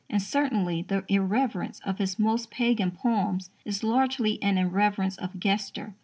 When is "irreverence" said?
1.09-1.79, 4.57-5.15